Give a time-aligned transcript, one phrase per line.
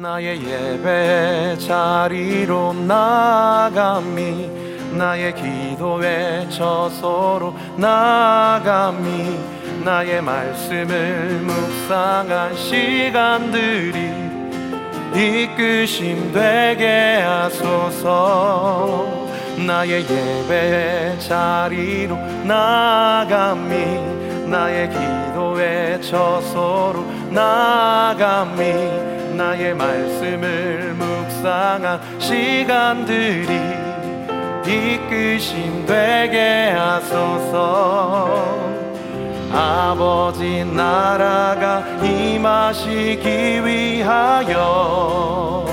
[0.00, 4.50] 나의 예배 자리로 나감이
[4.96, 9.38] 나의 기도에 저서로 나감이
[9.84, 14.10] 나의 말씀을 묵상한 시간들이
[15.14, 19.06] 이끄심 되게 하소서.
[19.66, 33.48] 나의 예배 자리로 나감이 나의 기도에 저서로 나감이 나의 말씀을 묵상한 시간들이
[34.66, 38.28] 이끄심 되게 하소서.
[39.50, 45.64] 아버지 나라가 임하시기 위하여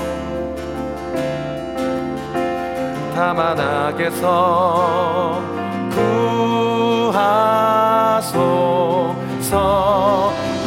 [3.14, 5.42] 다만 악에서
[7.10, 8.38] 구하소서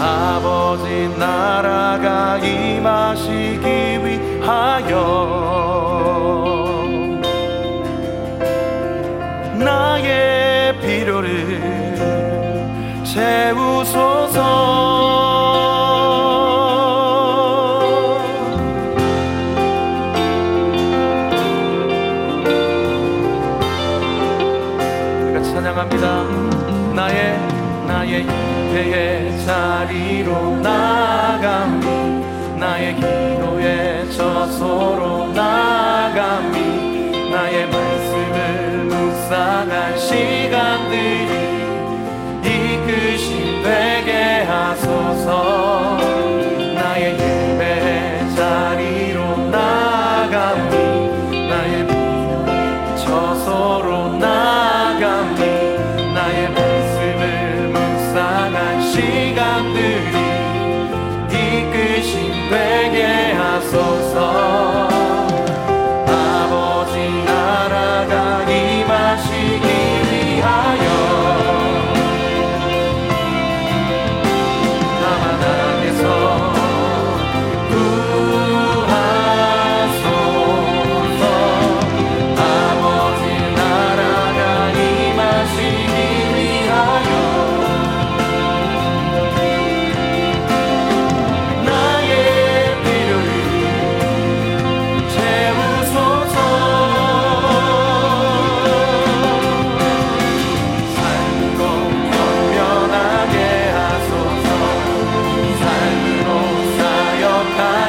[0.02, 4.96] 아버지 나라가 임하시기 위하여
[9.54, 11.62] 나의 필요를
[13.04, 14.91] 채우소서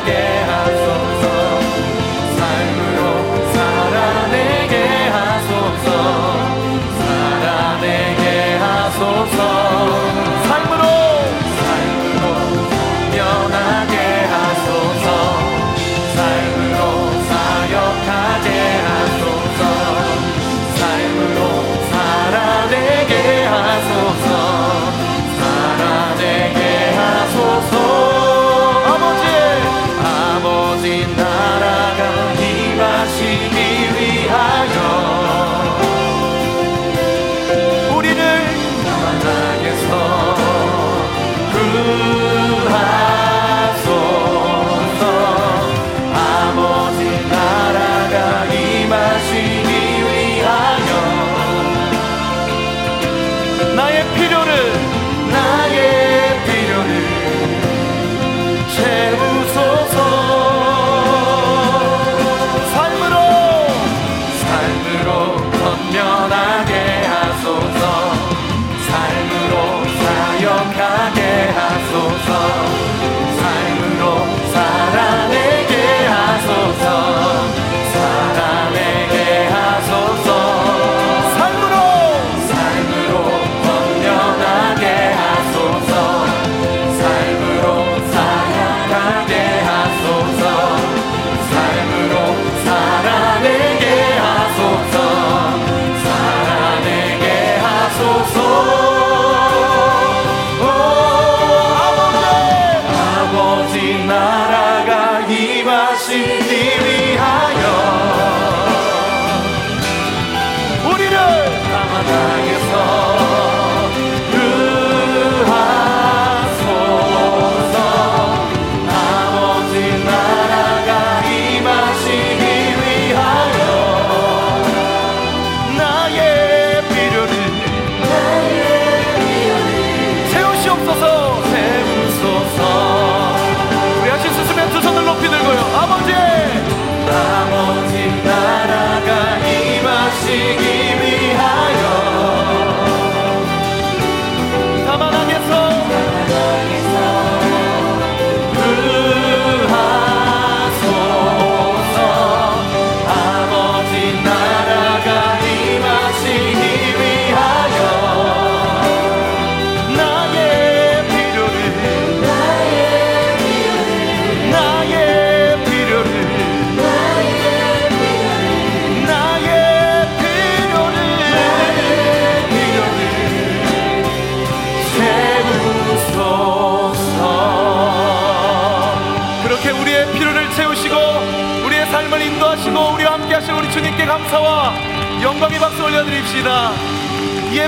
[0.01, 0.32] again.
[33.23, 33.62] to me.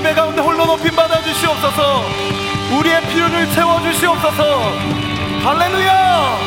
[0.05, 2.03] 예배 가운데 홀로 높임 받아 주시옵소서.
[2.77, 4.59] 우리의 필요를 채워 주시옵소서.
[5.43, 6.39] 할렐루야!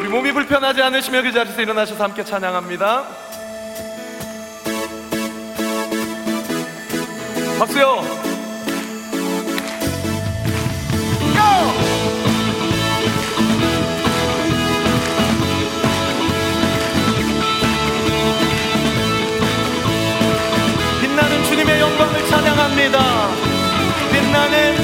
[0.00, 3.04] 우리 몸이 불편하지 않으시며 그 자리에서 일어나셔서 함께 찬양합니다.
[7.60, 8.19] 박수요.
[22.80, 22.98] 있습니다.
[24.12, 24.76] 빛나는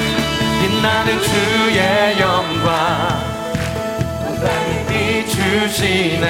[0.61, 2.69] 빛나는 주의 영광.
[4.27, 4.85] 온땅이
[5.25, 6.27] 비추시네.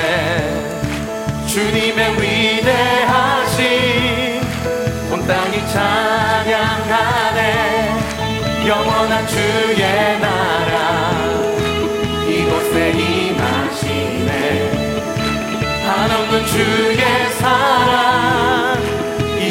[1.48, 3.62] 주님의 위대하신
[5.12, 7.42] 온 땅이 찬양하네.
[8.66, 11.12] 영원한 주의 나라.
[12.30, 14.32] 이곳에 임하시네.
[15.86, 17.02] 한없는 주의
[17.40, 18.57] 사랑.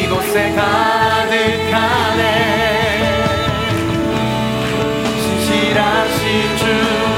[0.07, 2.23] 이곳에 가득하네.
[5.21, 7.16] 신실하신 주.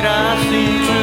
[0.00, 0.99] irá sentir.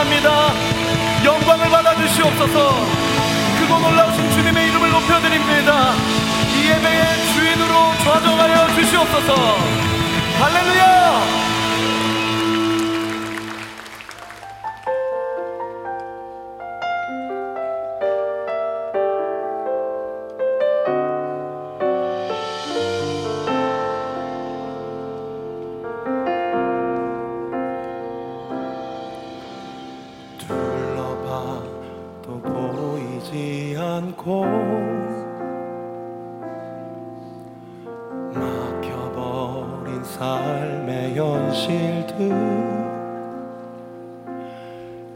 [0.00, 0.52] 찬양합니다.
[1.24, 2.86] 영광을 받아주시옵소서.
[3.58, 5.92] 그고 놀라우신 주님의 이름을 높여드립니다.
[6.54, 9.34] 이 예배의 주인으로 좌정하여 주시옵소서.
[10.40, 11.59] 할렐루야!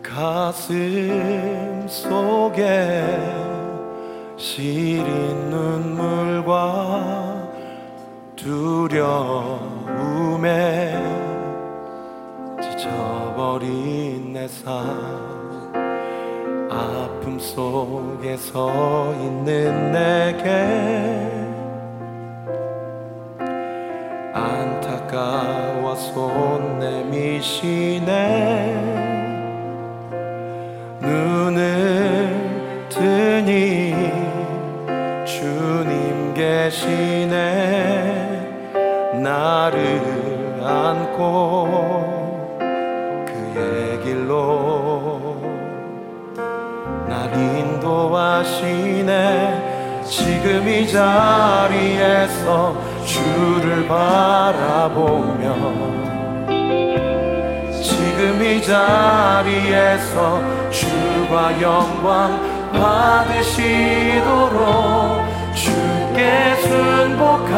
[0.02, 3.04] 가슴 속에
[4.36, 7.48] 시린 눈물과
[8.36, 9.54] 두려움에
[12.60, 15.34] 지쳐버린 내 삶
[16.70, 21.33] 아픔 속에 서 있는 내게
[27.44, 28.74] 내미시네
[31.00, 33.94] 눈을 뜨니
[35.26, 37.34] 주님 계시네.
[39.22, 40.00] 나를
[40.62, 41.68] 안고
[43.26, 45.36] 그의 길로
[47.06, 49.12] 날 인도하시네.
[50.04, 52.74] 지금 이 자리에서
[53.04, 55.93] 주를 바라보며
[58.66, 60.40] 자리에서
[60.70, 62.40] 주가 영광
[62.72, 64.24] 받으시도록
[65.54, 67.52] 주께 순복하리라.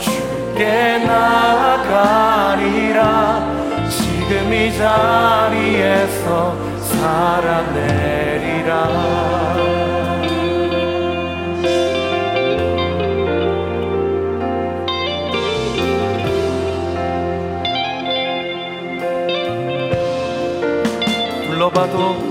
[0.00, 2.20] 주께 나아가리라.
[3.88, 7.90] 지금 이 자리에서 살아내리라
[21.80, 22.29] バ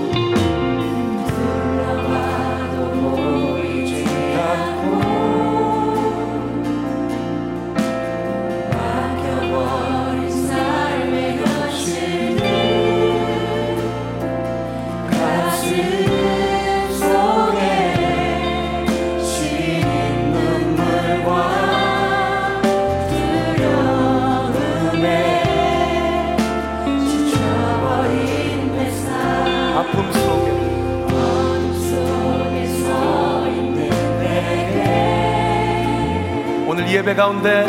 [37.10, 37.66] 예배 가운데.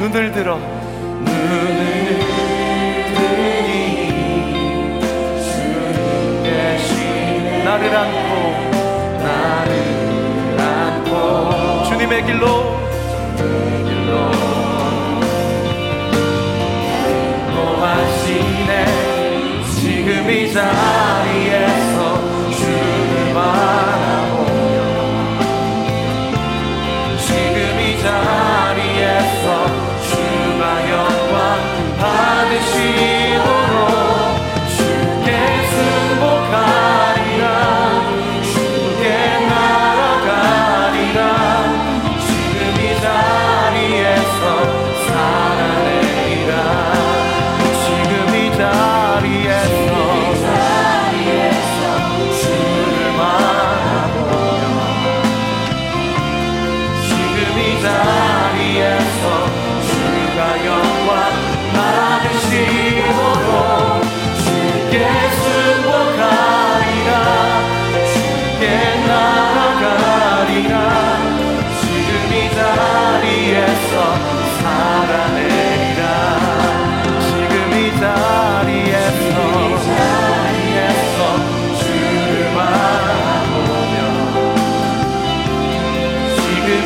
[0.00, 0.56] 눈을 들어.
[0.56, 2.18] 눈을
[3.14, 3.90] 뜨니
[5.42, 8.30] 주님 계시네 나를 안고.
[9.22, 12.78] 나를 안고 주님의 길로.
[17.48, 18.72] 인도하시네.
[19.74, 20.87] 지금 이자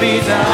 [0.02, 0.51] 지금